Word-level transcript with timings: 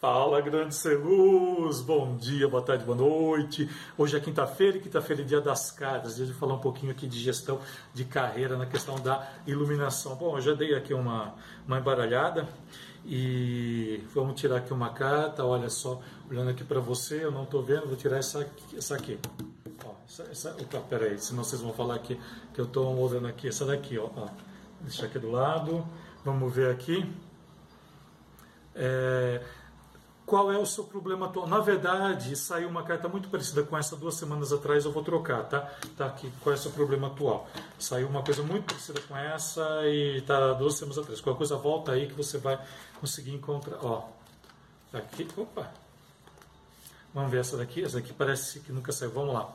Fala, 0.00 0.40
grande 0.40 0.74
Celuz! 0.74 1.82
Bom 1.82 2.16
dia, 2.16 2.48
boa 2.48 2.62
tarde, 2.62 2.86
boa 2.86 2.96
noite. 2.96 3.68
Hoje 3.98 4.16
é 4.16 4.20
quinta-feira 4.20 4.78
e 4.78 4.80
quinta-feira 4.80 5.20
é 5.20 5.24
dia 5.26 5.42
das 5.42 5.70
cartas. 5.70 6.16
Dia 6.16 6.24
de 6.24 6.32
falar 6.32 6.54
um 6.54 6.58
pouquinho 6.58 6.90
aqui 6.90 7.06
de 7.06 7.18
gestão 7.18 7.60
de 7.92 8.06
carreira 8.06 8.56
na 8.56 8.64
questão 8.64 8.98
da 8.98 9.30
iluminação. 9.46 10.16
Bom, 10.16 10.38
eu 10.38 10.40
já 10.40 10.54
dei 10.54 10.74
aqui 10.74 10.94
uma, 10.94 11.34
uma 11.68 11.78
embaralhada 11.80 12.48
e 13.04 14.02
vamos 14.14 14.40
tirar 14.40 14.56
aqui 14.56 14.72
uma 14.72 14.88
carta. 14.88 15.44
Olha 15.44 15.68
só, 15.68 16.00
olhando 16.30 16.48
aqui 16.48 16.64
para 16.64 16.80
você, 16.80 17.22
eu 17.22 17.30
não 17.30 17.42
estou 17.42 17.62
vendo, 17.62 17.86
vou 17.86 17.96
tirar 17.96 18.16
essa 18.16 18.40
aqui. 18.40 18.78
Essa 18.78 18.94
aqui. 18.94 19.18
Ó, 19.84 19.92
essa, 20.08 20.22
essa, 20.30 20.50
opa, 20.52 20.80
peraí, 20.88 21.18
senão 21.18 21.44
vocês 21.44 21.60
vão 21.60 21.74
falar 21.74 21.96
aqui 21.96 22.18
que 22.54 22.60
eu 22.62 22.64
estou 22.64 22.98
olhando 22.98 23.26
aqui. 23.26 23.48
Essa 23.48 23.66
daqui, 23.66 23.98
ó, 23.98 24.08
ó. 24.16 24.28
Deixa 24.80 25.04
aqui 25.04 25.18
do 25.18 25.30
lado. 25.30 25.86
Vamos 26.24 26.54
ver 26.54 26.70
aqui. 26.72 27.06
É, 28.74 29.42
qual 30.30 30.52
é 30.52 30.56
o 30.56 30.64
seu 30.64 30.84
problema 30.84 31.26
atual. 31.26 31.48
Na 31.48 31.58
verdade, 31.58 32.36
saiu 32.36 32.68
uma 32.68 32.84
carta 32.84 33.08
muito 33.08 33.28
parecida 33.28 33.64
com 33.64 33.76
essa 33.76 33.96
duas 33.96 34.14
semanas 34.14 34.52
atrás, 34.52 34.84
eu 34.84 34.92
vou 34.92 35.02
trocar, 35.02 35.42
tá? 35.48 35.68
Tá 35.96 36.06
aqui, 36.06 36.32
qual 36.40 36.54
é 36.54 36.56
o 36.56 36.60
seu 36.60 36.70
problema 36.70 37.08
atual. 37.08 37.48
Saiu 37.80 38.06
uma 38.06 38.22
coisa 38.22 38.40
muito 38.40 38.66
parecida 38.66 39.00
com 39.00 39.16
essa 39.16 39.60
e 39.88 40.22
tá 40.22 40.52
duas 40.52 40.74
semanas 40.74 40.98
atrás. 40.98 41.20
Qualquer 41.20 41.38
coisa 41.38 41.56
volta 41.56 41.90
aí 41.90 42.06
que 42.06 42.14
você 42.14 42.38
vai 42.38 42.64
conseguir 43.00 43.34
encontrar. 43.34 43.78
Ó, 43.82 44.08
tá 44.92 44.98
aqui, 44.98 45.26
opa. 45.36 45.68
Vamos 47.12 47.32
ver 47.32 47.40
essa 47.40 47.56
daqui, 47.56 47.82
essa 47.82 47.96
daqui 47.96 48.12
parece 48.12 48.60
que 48.60 48.70
nunca 48.70 48.92
saiu. 48.92 49.10
Vamos 49.10 49.34
lá. 49.34 49.52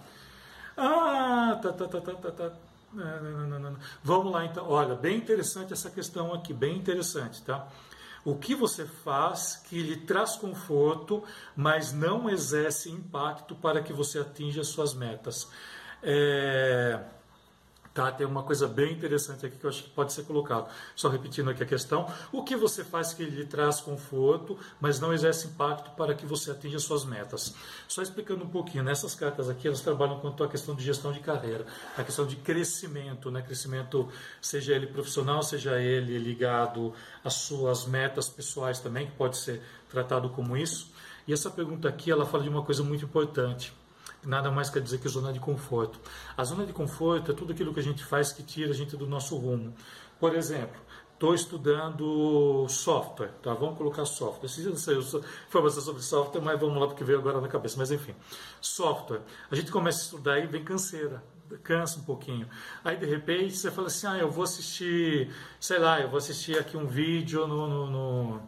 Ah, 0.75 1.57
tá, 1.63 1.71
tá, 1.71 1.88
tá, 1.88 2.02
tá, 2.02 2.11
tá, 2.16 2.31
tá. 2.31 2.52
Não, 2.91 3.47
não, 3.47 3.59
não. 3.59 3.77
Vamos 4.03 4.30
lá 4.30 4.44
então. 4.44 4.69
Olha, 4.69 4.94
bem 4.94 5.16
interessante 5.16 5.71
essa 5.71 5.89
questão 5.89 6.33
aqui, 6.33 6.53
bem 6.53 6.75
interessante, 6.75 7.41
tá? 7.44 7.66
O 8.25 8.35
que 8.35 8.55
você 8.55 8.85
faz 8.85 9.55
que 9.55 9.81
lhe 9.84 9.97
traz 9.97 10.35
conforto, 10.35 11.23
mas 11.55 11.93
não 11.93 12.27
exerce 12.27 12.89
impacto 12.89 13.53
para 13.55 13.83
que 13.83 13.93
você 13.93 14.17
atinja 14.17 14.63
suas 14.63 14.95
metas. 14.95 15.47
É... 16.02 17.00
Tá, 17.95 18.11
tem 18.11 18.27
uma 18.27 18.43
coisa 18.43 18.67
bem 18.67 18.91
interessante 18.91 19.45
aqui 19.45 19.55
que 19.55 19.65
eu 19.65 19.69
acho 19.69 19.83
que 19.83 19.89
pode 19.89 20.11
ser 20.11 20.23
colocado. 20.23 20.69
Só 20.97 21.07
repetindo 21.07 21.49
aqui 21.49 21.63
a 21.63 21.65
questão: 21.65 22.11
o 22.29 22.43
que 22.43 22.53
você 22.53 22.83
faz 22.83 23.13
que 23.13 23.23
lhe 23.23 23.45
traz 23.45 23.79
conforto, 23.79 24.59
mas 24.81 24.99
não 24.99 25.13
exerce 25.13 25.47
impacto 25.47 25.91
para 25.95 26.13
que 26.13 26.25
você 26.25 26.51
atinja 26.51 26.77
suas 26.77 27.05
metas? 27.05 27.55
Só 27.88 28.01
explicando 28.01 28.43
um 28.43 28.49
pouquinho, 28.49 28.83
nessas 28.83 29.16
cartas 29.16 29.49
aqui 29.49 29.66
elas 29.66 29.79
trabalham 29.79 30.19
quanto 30.19 30.43
à 30.43 30.49
questão 30.49 30.75
de 30.75 30.83
gestão 30.83 31.13
de 31.13 31.21
carreira, 31.21 31.66
a 31.97 32.03
questão 32.03 32.27
de 32.27 32.35
crescimento, 32.35 33.31
né? 33.31 33.41
Crescimento, 33.41 34.09
seja 34.41 34.73
ele 34.75 34.88
profissional, 34.88 35.41
seja 35.41 35.79
ele 35.79 36.17
ligado 36.17 36.93
às 37.23 37.35
suas 37.35 37.85
metas 37.85 38.27
pessoais 38.27 38.81
também, 38.81 39.07
que 39.07 39.13
pode 39.13 39.38
ser 39.38 39.61
tratado 39.89 40.27
como 40.31 40.57
isso. 40.57 40.91
E 41.25 41.31
essa 41.31 41.49
pergunta 41.49 41.88
aqui 41.88 42.11
ela 42.11 42.25
fala 42.25 42.43
de 42.43 42.49
uma 42.49 42.61
coisa 42.61 42.83
muito 42.83 43.05
importante 43.05 43.71
nada 44.26 44.52
mais 44.52 44.70
quer 44.70 44.81
dizer 44.81 45.00
que 45.00 45.08
zona 45.08 45.31
de 45.31 45.40
conforto. 45.40 46.00
A 46.36 46.44
zona 46.44 46.66
de 46.66 46.73
conforto 46.73 47.31
é 47.31 47.34
tudo 47.34 47.54
aquilo 47.54 47.73
que 47.73 47.80
a 47.80 47.84
gente 47.84 48.04
faz 48.04 48.31
que 48.31 48.44
tira 48.44 48.72
a 48.72 48.76
gente 48.76 48.98
do 48.98 49.08
nosso 49.08 49.38
rumo. 49.38 49.73
Por 50.20 50.36
exemplo, 50.36 50.80
estou 51.14 51.34
estudando 51.34 52.68
software, 52.68 53.31
tá? 53.42 53.53
Vamos 53.53 53.78
colocar 53.78 54.06
software. 54.06 54.46
Esse 54.46 54.62
dia 54.62 54.76
saiu 54.76 55.00
informação 55.48 55.81
sobre 55.81 56.02
software, 56.02 56.42
mas 56.42 56.59
vamos 56.59 56.80
lá 56.80 56.88
porque 56.88 57.03
veio 57.03 57.20
agora 57.20 57.40
na 57.42 57.48
cabeça. 57.48 57.78
Mas 57.78 57.92
enfim, 57.92 58.14
software. 58.62 59.22
A 59.50 59.56
gente 59.56 59.72
começa 59.72 60.00
a 60.00 60.03
estudar 60.03 60.40
e 60.40 60.48
vem 60.48 60.64
canseira, 60.64 61.23
cansa 61.64 62.00
um 62.00 62.03
pouquinho. 62.03 62.48
Aí 62.84 62.98
de 62.98 63.06
repente 63.06 63.56
você 63.56 63.72
fala 63.72 63.88
assim, 63.88 64.08
ah, 64.08 64.18
eu 64.18 64.30
vou 64.30 64.44
assistir, 64.44 65.34
sei 65.59 65.80
lá, 65.80 66.02
eu 66.02 66.09
vou 66.09 66.18
assistir 66.18 66.58
aqui 66.58 66.76
um 66.76 66.86
vídeo 66.86 67.48
no, 67.48 67.68
no, 67.68 67.90
no 67.90 68.42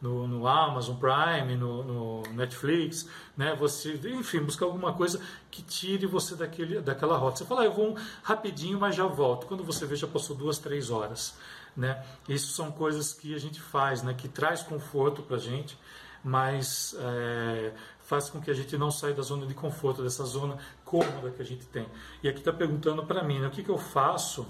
no, 0.00 0.26
no 0.26 0.46
Amazon 0.46 0.96
Prime, 0.96 1.56
no, 1.56 1.84
no, 1.84 2.22
Netflix, 2.32 3.08
né? 3.36 3.54
Você, 3.56 4.00
enfim, 4.04 4.40
buscar 4.40 4.66
alguma 4.66 4.94
coisa 4.94 5.20
que 5.50 5.62
tire 5.62 6.06
você 6.06 6.34
daquele, 6.34 6.80
daquela 6.80 7.16
rota. 7.16 7.38
Você 7.38 7.44
fala, 7.44 7.62
ah, 7.62 7.64
eu 7.66 7.72
vou 7.72 7.90
um 7.90 7.96
rapidinho, 8.22 8.78
mas 8.78 8.94
já 8.94 9.06
volto. 9.06 9.46
Quando 9.46 9.62
você 9.62 9.84
vê, 9.84 9.96
já 9.96 10.06
passou 10.06 10.34
duas, 10.34 10.58
três 10.58 10.90
horas, 10.90 11.36
né? 11.76 12.02
Isso 12.28 12.52
são 12.52 12.72
coisas 12.72 13.12
que 13.12 13.34
a 13.34 13.38
gente 13.38 13.60
faz, 13.60 14.02
né? 14.02 14.14
Que 14.14 14.28
traz 14.28 14.62
conforto 14.62 15.22
para 15.22 15.36
gente, 15.36 15.78
mas 16.24 16.96
é, 16.98 17.72
faz 18.00 18.30
com 18.30 18.40
que 18.40 18.50
a 18.50 18.54
gente 18.54 18.76
não 18.78 18.90
saia 18.90 19.14
da 19.14 19.22
zona 19.22 19.46
de 19.46 19.54
conforto, 19.54 20.02
dessa 20.02 20.24
zona 20.24 20.56
cômoda 20.84 21.30
que 21.30 21.42
a 21.42 21.44
gente 21.44 21.66
tem. 21.66 21.86
E 22.22 22.28
aqui 22.28 22.38
está 22.38 22.52
perguntando 22.52 23.04
para 23.04 23.22
mim, 23.22 23.38
né? 23.38 23.48
O 23.48 23.50
que, 23.50 23.62
que 23.62 23.70
eu 23.70 23.78
faço 23.78 24.46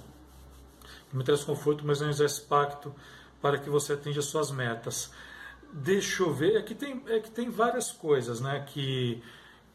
que 1.10 1.16
me 1.16 1.24
traz 1.24 1.42
conforto, 1.42 1.84
mas 1.84 2.00
não 2.00 2.08
exerce 2.08 2.40
pacto 2.42 2.94
para 3.42 3.58
que 3.58 3.68
você 3.68 3.94
atinja 3.94 4.22
suas 4.22 4.52
metas? 4.52 5.10
Deixa 5.72 6.24
eu 6.24 6.32
ver, 6.32 6.56
é 6.56 6.62
que 6.62 6.74
tem, 6.74 7.00
é 7.06 7.20
que 7.20 7.30
tem 7.30 7.48
várias 7.48 7.92
coisas, 7.92 8.40
né, 8.40 8.64
que, 8.66 9.22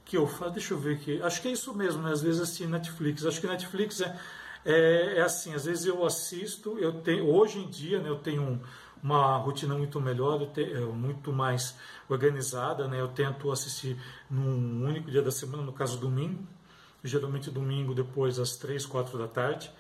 que 0.04 0.18
eu 0.18 0.28
faço, 0.28 0.52
deixa 0.52 0.74
eu 0.74 0.78
ver 0.78 0.96
aqui, 0.96 1.22
acho 1.22 1.42
que 1.42 1.48
é 1.48 1.52
isso 1.52 1.74
mesmo, 1.74 2.04
né, 2.04 2.12
às 2.12 2.22
vezes 2.22 2.42
assim, 2.42 2.68
Netflix, 2.68 3.26
acho 3.26 3.40
que 3.40 3.48
Netflix 3.48 4.02
é, 4.02 4.20
é, 4.66 5.20
é 5.20 5.22
assim, 5.22 5.54
às 5.54 5.64
vezes 5.64 5.86
eu 5.86 6.06
assisto, 6.06 6.78
eu 6.80 6.92
tenho, 7.02 7.26
hoje 7.26 7.60
em 7.60 7.70
dia, 7.70 8.02
né, 8.02 8.10
eu 8.10 8.18
tenho 8.18 8.42
um, 8.42 8.60
uma 9.02 9.38
rotina 9.38 9.74
muito 9.74 10.02
melhor, 10.02 10.46
tenho, 10.48 10.92
muito 10.92 11.32
mais 11.32 11.78
organizada, 12.10 12.90
né, 12.90 13.00
eu 13.00 13.08
tento 13.08 13.50
assistir 13.50 13.98
num 14.30 14.86
único 14.86 15.10
dia 15.10 15.22
da 15.22 15.32
semana, 15.32 15.64
no 15.64 15.72
caso 15.72 15.98
domingo, 15.98 16.46
geralmente 17.06 17.50
domingo 17.50 17.96
depois 17.96 18.36
das 18.36 18.58
três, 18.58 18.86
quatro 18.86 19.18
da 19.18 19.30
tarde, 19.30 19.72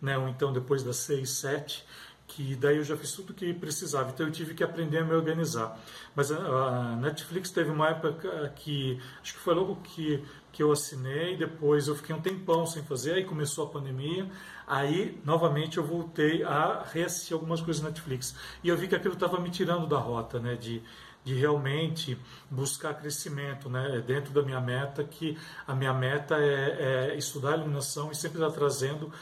né, 0.00 0.16
ou 0.16 0.28
então 0.28 0.52
depois 0.52 0.84
das 0.84 0.98
seis, 0.98 1.30
sete, 1.30 1.84
que 2.26 2.56
daí 2.56 2.78
eu 2.78 2.84
já 2.84 2.96
fiz 2.96 3.12
tudo 3.12 3.34
que 3.34 3.52
precisava, 3.52 4.10
então 4.10 4.26
eu 4.26 4.32
tive 4.32 4.54
que 4.54 4.64
aprender 4.64 4.98
a 4.98 5.04
me 5.04 5.12
organizar. 5.12 5.78
Mas 6.14 6.32
a, 6.32 6.96
Netflix 6.96 7.50
teve 7.50 7.70
uma 7.70 7.90
época 7.90 8.52
que, 8.56 9.00
acho 9.22 9.34
que 9.34 9.40
foi 9.40 9.54
logo 9.54 9.76
que, 9.76 10.24
que 10.50 10.62
eu 10.62 10.72
assinei, 10.72 11.36
depois 11.36 11.86
eu 11.86 11.94
fiquei 11.94 12.14
um 12.14 12.20
tempão 12.20 12.66
sem 12.66 12.82
fazer, 12.82 13.14
aí 13.14 13.24
começou 13.24 13.66
a 13.66 13.68
pandemia, 13.68 14.28
aí 14.66 15.20
novamente 15.24 15.76
eu 15.76 15.84
voltei 15.84 16.42
a 16.42 16.84
reassistir 16.90 17.34
algumas 17.34 17.60
coisas 17.60 17.82
na 17.82 17.90
Netflix. 17.90 18.34
E 18.62 18.68
eu 18.68 18.76
vi 18.76 18.88
que 18.88 18.94
aquilo 18.94 19.14
estava 19.14 19.38
me 19.38 19.50
tirando 19.50 19.86
da 19.86 19.98
rota, 19.98 20.40
né, 20.40 20.56
de, 20.56 20.82
de 21.22 21.34
realmente 21.34 22.18
buscar 22.50 22.94
crescimento, 22.94 23.68
né, 23.68 24.02
dentro 24.04 24.32
da 24.32 24.42
minha 24.42 24.60
meta, 24.60 25.04
que 25.04 25.38
a 25.66 25.74
minha 25.74 25.92
meta 25.92 26.36
é, 26.36 27.12
é 27.12 27.16
estudar 27.16 27.56
iluminação 27.58 28.10
e 28.10 28.14
sempre 28.14 28.38
estar 28.38 28.50
trazendo 28.50 29.12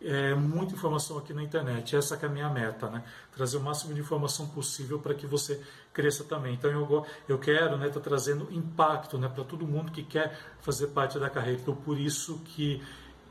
é, 0.00 0.34
muita 0.34 0.74
informação 0.74 1.18
aqui 1.18 1.32
na 1.32 1.42
internet. 1.42 1.96
Essa 1.96 2.16
é 2.16 2.26
a 2.26 2.28
minha 2.28 2.48
meta, 2.48 2.88
né? 2.88 3.02
Trazer 3.34 3.56
o 3.56 3.60
máximo 3.60 3.94
de 3.94 4.00
informação 4.00 4.46
possível 4.48 4.98
para 4.98 5.14
que 5.14 5.26
você 5.26 5.60
cresça 5.92 6.24
também. 6.24 6.54
Então 6.54 6.70
eu, 6.70 7.06
eu 7.28 7.38
quero 7.38 7.74
estar 7.74 7.76
né, 7.76 7.88
tá 7.88 8.00
trazendo 8.00 8.48
impacto 8.52 9.18
né, 9.18 9.28
para 9.28 9.44
todo 9.44 9.66
mundo 9.66 9.90
que 9.90 10.02
quer 10.02 10.38
fazer 10.60 10.88
parte 10.88 11.18
da 11.18 11.28
carreira. 11.28 11.60
Então 11.60 11.74
por 11.74 11.98
isso 11.98 12.40
que, 12.44 12.82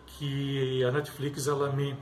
que 0.05 0.83
a 0.83 0.91
Netflix 0.91 1.47
ela 1.47 1.71
me 1.71 1.97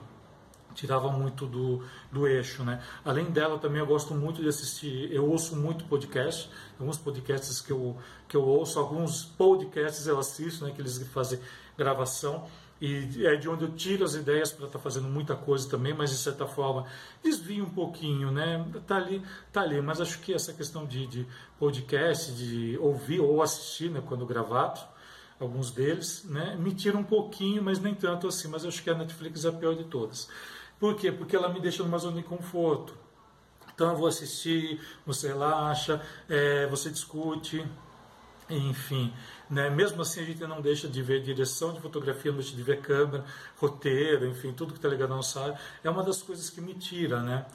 tirava 0.74 1.10
muito 1.10 1.48
do, 1.48 1.82
do 2.12 2.28
eixo, 2.28 2.64
né? 2.64 2.84
Além 3.04 3.32
dela, 3.32 3.58
também 3.58 3.80
eu 3.80 3.86
gosto 3.86 4.14
muito 4.14 4.42
de 4.42 4.50
assistir, 4.50 5.10
eu 5.12 5.26
ouço 5.26 5.56
muito 5.56 5.86
podcast, 5.86 6.52
alguns 6.78 6.98
podcasts 6.98 7.62
que 7.62 7.72
eu, 7.72 7.98
que 8.28 8.36
eu 8.36 8.44
ouço, 8.44 8.78
alguns 8.78 9.24
podcasts 9.24 10.06
eu 10.06 10.20
assisto, 10.20 10.66
né, 10.66 10.72
que 10.72 10.82
eles 10.82 11.02
fazem 11.08 11.40
gravação, 11.78 12.46
e 12.80 13.26
é 13.26 13.36
de 13.36 13.48
onde 13.48 13.64
eu 13.64 13.72
tiro 13.72 14.04
as 14.04 14.16
ideias 14.16 14.52
para 14.52 14.66
estar 14.66 14.78
tá 14.78 14.84
fazendo 14.84 15.08
muita 15.08 15.36
coisa 15.36 15.70
também, 15.70 15.94
mas 15.94 16.10
de 16.10 16.18
certa 16.18 16.46
forma 16.46 16.86
desvio 17.24 17.64
um 17.64 17.70
pouquinho, 17.70 18.32
né? 18.32 18.66
Tá 18.86 18.98
ali, 18.98 19.22
tá 19.52 19.62
ali, 19.62 19.82
mas 19.82 20.02
acho 20.02 20.20
que 20.20 20.34
essa 20.34 20.52
questão 20.52 20.86
de, 20.86 21.08
de 21.08 21.28
podcast, 21.58 22.34
de 22.34 22.78
ouvir 22.80 23.22
ou 23.22 23.42
assistir, 23.42 23.90
né, 23.90 24.04
quando 24.06 24.26
gravado, 24.26 24.82
alguns 25.40 25.72
deles, 25.72 26.26
né, 26.26 26.56
me 26.58 26.74
tira 26.74 26.98
um 26.98 27.04
pouquinho, 27.04 27.64
mas 27.64 27.80
nem 27.80 27.94
tanto 27.94 28.28
assim, 28.28 28.48
mas 28.48 28.66
acho 28.66 28.84
que 28.84 28.90
a 28.90 28.94
Netflix 28.94 29.46
é 29.46 29.50
a 29.50 29.54
pior 29.54 29.76
de 29.76 29.86
todas. 29.86 30.30
Por 30.80 30.96
quê? 30.96 31.12
Porque 31.12 31.36
ela 31.36 31.50
me 31.50 31.62
deixa 31.62 31.84
numa 31.84 31.98
zona 31.98 32.18
de 32.18 32.24
conforto. 32.24 32.94
Então 33.74 33.92
eu 33.92 33.98
vou 33.98 34.08
assistir, 34.08 34.80
você 35.06 35.28
relaxa, 35.28 36.02
é, 36.30 36.68
você 36.68 36.90
discute, 36.90 37.66
enfim, 38.50 39.14
né? 39.50 39.70
mesmo 39.70 40.02
assim 40.02 40.22
a 40.22 40.24
gente 40.24 40.42
não 40.46 40.62
deixa 40.62 40.88
de 40.88 41.02
ver 41.02 41.22
direção 41.22 41.74
de 41.74 41.82
fotografia, 41.82 42.32
não 42.32 42.40
deixa 42.40 42.56
de 42.56 42.62
ver 42.64 42.82
câmera, 42.82 43.26
roteiro, 43.58 44.28
enfim, 44.28 44.54
tudo 44.54 44.74
que 44.74 44.78
está 44.80 44.88
ligado 44.88 45.14
ao 45.14 45.20
ensaio. 45.20 45.56
É 45.84 45.90
uma 45.90 46.04
das 46.04 46.22
coisas 46.22 46.50
que 46.50 46.62
me 46.62 46.74
tira, 46.74 47.22
né? 47.22 47.46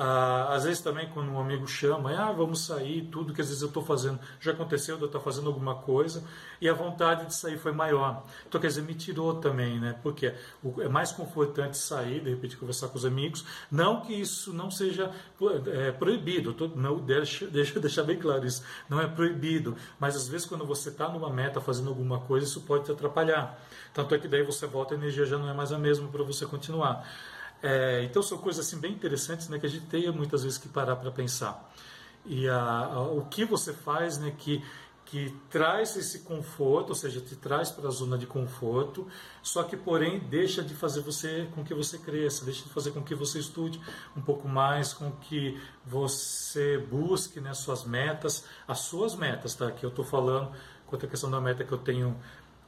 Ah, 0.00 0.54
às 0.54 0.62
vezes 0.62 0.80
também 0.80 1.08
quando 1.08 1.32
um 1.32 1.40
amigo 1.40 1.66
chama, 1.66 2.16
ah, 2.16 2.30
vamos 2.30 2.64
sair, 2.64 3.08
tudo 3.10 3.34
que 3.34 3.40
às 3.40 3.48
vezes 3.48 3.62
eu 3.62 3.66
estou 3.66 3.82
fazendo, 3.82 4.20
já 4.38 4.52
aconteceu 4.52 4.96
eu 4.96 5.06
estar 5.06 5.18
fazendo 5.18 5.48
alguma 5.48 5.74
coisa 5.74 6.22
e 6.60 6.68
a 6.68 6.72
vontade 6.72 7.26
de 7.26 7.34
sair 7.34 7.58
foi 7.58 7.72
maior. 7.72 8.22
Então, 8.46 8.60
quer 8.60 8.68
dizer, 8.68 8.82
me 8.82 8.94
tirou 8.94 9.40
também, 9.40 9.80
né? 9.80 9.98
Porque 10.00 10.32
é 10.78 10.88
mais 10.88 11.10
confortante 11.10 11.76
sair, 11.76 12.20
de 12.20 12.30
repente 12.30 12.56
conversar 12.56 12.86
com 12.88 12.96
os 12.96 13.04
amigos. 13.04 13.44
Não 13.72 14.00
que 14.00 14.14
isso 14.14 14.52
não 14.52 14.70
seja 14.70 15.10
é, 15.66 15.90
proibido, 15.90 16.52
tô, 16.52 16.68
não, 16.68 16.98
deixa, 17.00 17.48
deixa 17.48 17.80
deixar 17.80 18.04
bem 18.04 18.18
claro 18.18 18.46
isso, 18.46 18.62
não 18.88 19.00
é 19.00 19.08
proibido, 19.08 19.76
mas 19.98 20.14
às 20.14 20.28
vezes 20.28 20.46
quando 20.46 20.64
você 20.64 20.90
está 20.90 21.08
numa 21.08 21.28
meta 21.28 21.60
fazendo 21.60 21.88
alguma 21.88 22.20
coisa, 22.20 22.46
isso 22.46 22.60
pode 22.60 22.84
te 22.84 22.92
atrapalhar. 22.92 23.60
Tanto 23.92 24.14
é 24.14 24.18
que 24.18 24.28
daí 24.28 24.44
você 24.44 24.64
volta, 24.64 24.94
a 24.94 24.96
energia 24.96 25.26
já 25.26 25.36
não 25.36 25.50
é 25.50 25.54
mais 25.54 25.72
a 25.72 25.78
mesma 25.78 26.06
para 26.06 26.22
você 26.22 26.46
continuar. 26.46 27.04
É, 27.62 28.04
então 28.04 28.22
são 28.22 28.38
coisas 28.38 28.66
assim 28.66 28.78
bem 28.78 28.92
interessantes 28.92 29.48
né, 29.48 29.58
que 29.58 29.66
a 29.66 29.68
gente 29.68 29.86
tem 29.86 30.10
muitas 30.12 30.44
vezes 30.44 30.58
que 30.58 30.68
parar 30.68 30.96
para 30.96 31.10
pensar. 31.10 31.68
e 32.24 32.48
a, 32.48 32.60
a, 32.60 33.02
o 33.02 33.24
que 33.26 33.44
você 33.44 33.72
faz, 33.72 34.18
né, 34.18 34.32
que 34.36 34.62
que 35.10 35.34
traz 35.48 35.96
esse 35.96 36.18
conforto, 36.18 36.90
ou 36.90 36.94
seja, 36.94 37.18
te 37.18 37.34
traz 37.34 37.70
para 37.70 37.88
a 37.88 37.90
zona 37.90 38.18
de 38.18 38.26
conforto, 38.26 39.06
só 39.42 39.62
que 39.62 39.74
porém 39.74 40.18
deixa 40.18 40.62
de 40.62 40.74
fazer 40.74 41.00
você 41.00 41.48
com 41.54 41.64
que 41.64 41.72
você 41.72 41.96
cresça, 41.96 42.44
deixa 42.44 42.62
de 42.64 42.68
fazer 42.68 42.90
com 42.90 43.02
que 43.02 43.14
você 43.14 43.38
estude 43.38 43.80
um 44.14 44.20
pouco 44.20 44.46
mais, 44.46 44.92
com 44.92 45.10
que 45.10 45.58
você 45.82 46.76
busque 46.76 47.40
né, 47.40 47.54
suas 47.54 47.84
metas, 47.84 48.44
as 48.66 48.80
suas 48.80 49.16
metas, 49.16 49.54
tá? 49.54 49.70
Que 49.70 49.84
eu 49.84 49.88
estou 49.88 50.04
falando 50.04 50.52
quanto 50.86 51.06
à 51.06 51.08
questão 51.08 51.30
da 51.30 51.40
meta 51.40 51.64
que 51.64 51.72
eu 51.72 51.78
tenho 51.78 52.14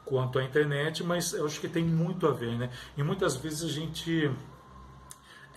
quanto 0.06 0.38
à 0.38 0.42
internet, 0.42 1.04
mas 1.04 1.34
eu 1.34 1.44
acho 1.44 1.60
que 1.60 1.68
tem 1.68 1.84
muito 1.84 2.26
a 2.26 2.30
ver, 2.30 2.56
né? 2.56 2.70
E 2.96 3.02
muitas 3.02 3.36
vezes 3.36 3.62
a 3.64 3.72
gente 3.72 4.30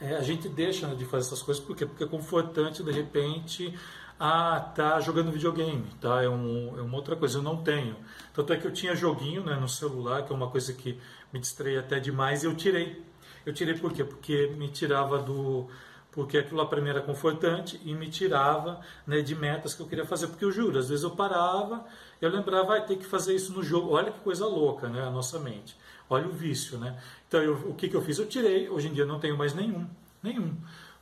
é, 0.03 0.17
a 0.17 0.21
gente 0.21 0.50
deixa 0.50 0.88
né, 0.88 0.95
de 0.95 1.05
fazer 1.05 1.27
essas 1.27 1.41
coisas 1.41 1.63
porque 1.63 1.85
porque 1.85 2.03
é 2.03 2.07
confortante 2.07 2.83
de 2.83 2.91
repente 2.91 3.73
ah, 4.19 4.71
tá 4.75 5.00
jogando 5.00 5.31
videogame, 5.31 5.85
tá? 6.00 6.23
É, 6.23 6.29
um, 6.29 6.77
é 6.77 6.81
uma 6.81 6.95
outra 6.95 7.15
coisa, 7.15 7.39
eu 7.39 7.41
não 7.41 7.57
tenho. 7.57 7.95
Tanto 8.33 8.53
é 8.53 8.57
que 8.57 8.65
eu 8.65 8.71
tinha 8.71 8.95
joguinho 8.95 9.44
né, 9.44 9.55
no 9.55 9.67
celular, 9.67 10.23
que 10.23 10.31
é 10.31 10.35
uma 10.35 10.50
coisa 10.50 10.71
que 10.73 10.97
me 11.31 11.39
distrai 11.39 11.77
até 11.77 12.00
demais, 12.00 12.44
e 12.44 12.45
eu 12.47 12.55
tirei. 12.55 13.03
Eu 13.45 13.53
tirei 13.53 13.73
por 13.73 13.91
quê? 13.91 14.03
Porque 14.03 14.53
me 14.57 14.69
tirava 14.69 15.19
do. 15.19 15.67
Porque 16.13 16.38
aquilo 16.38 16.57
lá 16.57 16.65
para 16.65 16.80
mim 16.80 16.89
era 16.89 17.01
confortante 17.01 17.81
e 17.83 17.94
me 17.94 18.10
tirava 18.10 18.80
né, 19.06 19.21
de 19.21 19.33
metas 19.36 19.74
que 19.74 19.81
eu 19.81 19.88
queria 19.88 20.06
fazer. 20.06 20.27
Porque 20.27 20.45
eu 20.45 20.51
juro, 20.51 20.77
às 20.77 20.89
vezes 20.89 21.04
eu 21.04 21.12
parava, 21.12 21.86
eu 22.21 22.30
lembrava, 22.30 22.68
vai 22.68 22.86
ter 22.86 22.98
que 22.98 23.06
fazer 23.06 23.36
isso 23.36 23.51
no 23.51 23.63
jogo. 23.63 23.92
Olha 23.92 24.12
que 24.12 24.19
coisa 24.19 24.45
louca, 24.45 24.88
né? 24.88 25.01
A 25.01 25.10
nossa 25.10 25.39
mente. 25.39 25.75
Olha 26.10 26.27
o 26.27 26.31
vício, 26.31 26.77
né? 26.77 26.98
Então 27.27 27.42
eu, 27.42 27.54
o 27.69 27.74
que, 27.74 27.89
que 27.89 27.95
eu 27.95 28.01
fiz? 28.01 28.19
Eu 28.19 28.27
tirei. 28.27 28.69
Hoje 28.69 28.88
em 28.88 28.94
dia 28.94 29.04
eu 29.04 29.07
não 29.07 29.19
tenho 29.19 29.38
mais 29.38 29.54
nenhum. 29.54 29.88
Nenhum. 30.21 30.56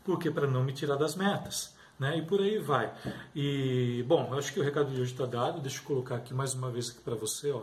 Porque 0.04 0.32
para 0.32 0.48
não 0.48 0.64
me 0.64 0.72
tirar 0.72 0.96
das 0.96 1.16
metas 1.16 1.76
né? 2.02 2.18
E 2.18 2.24
por 2.24 2.42
aí 2.42 2.58
vai. 2.58 2.92
E 3.36 4.04
bom, 4.08 4.30
eu 4.32 4.40
acho 4.40 4.52
que 4.52 4.60
o 4.60 4.64
recado 4.64 4.92
de 4.92 5.00
hoje 5.00 5.12
está 5.12 5.28
dado. 5.28 5.62
Deixa 5.62 5.78
eu 5.78 5.84
colocar 5.84 6.16
aqui 6.16 6.34
mais 6.34 6.56
uma 6.56 6.72
vez 6.72 6.90
aqui 6.90 7.00
para 7.02 7.14
você, 7.14 7.52
ó. 7.52 7.62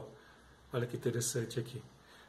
Olha 0.72 0.86
que 0.86 0.96
interessante 0.96 1.58
aqui. 1.58 1.82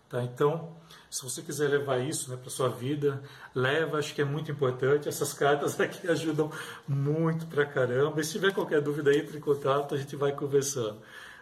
Tá? 0.10 0.24
Então, 0.24 0.76
se 1.10 1.24
você 1.24 1.42
quiser 1.42 1.70
levar 1.70 2.00
isso 2.00 2.32
né, 2.32 2.38
para 2.38 2.50
sua 2.50 2.68
vida, 2.68 3.22
leva, 3.54 4.00
acho 4.00 4.14
que 4.14 4.22
é 4.22 4.26
muito 4.26 4.52
importante. 4.52 5.08
Essas 5.08 5.34
cartas 5.34 5.78
aqui 5.80 6.08
ajudam 6.08 6.52
muito 6.88 7.46
pra 7.46 7.66
caramba. 7.66 8.20
E 8.20 8.24
se 8.24 8.34
tiver 8.34 8.54
qualquer 8.54 8.82
dúvida, 8.82 9.16
entre 9.16 9.38
em 9.38 9.42
contato, 9.42 9.94
a 9.94 9.98
gente 9.98 10.16
vai 10.16 10.32
conversando. 10.32 11.00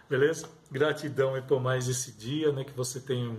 Beleza? 0.08 0.48
Gratidão 0.70 1.34
aí 1.34 1.42
por 1.42 1.60
mais 1.60 1.86
esse 1.88 2.12
dia, 2.12 2.50
né? 2.50 2.64
Que 2.64 2.72
você 2.72 2.98
tenha 2.98 3.36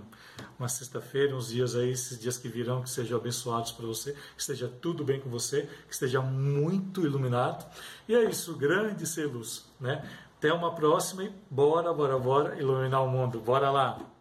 uma 0.57 0.67
sexta-feira, 0.67 1.35
uns 1.35 1.49
dias 1.49 1.75
aí, 1.75 1.91
esses 1.91 2.19
dias 2.19 2.37
que 2.37 2.47
virão, 2.47 2.83
que 2.83 2.89
sejam 2.89 3.17
abençoados 3.17 3.71
para 3.71 3.87
você, 3.87 4.13
que 4.13 4.41
esteja 4.41 4.67
tudo 4.67 5.03
bem 5.03 5.19
com 5.19 5.29
você, 5.29 5.67
que 5.87 5.93
esteja 5.93 6.21
muito 6.21 7.03
iluminado. 7.03 7.65
E 8.07 8.15
é 8.15 8.23
isso, 8.23 8.55
grande 8.55 9.07
ser 9.07 9.25
luz, 9.25 9.65
né? 9.79 10.07
Até 10.37 10.53
uma 10.53 10.73
próxima 10.73 11.23
e 11.23 11.33
bora, 11.49 11.91
bora, 11.91 12.17
bora 12.19 12.55
iluminar 12.59 13.03
o 13.03 13.09
mundo. 13.09 13.39
Bora 13.39 13.71
lá! 13.71 14.18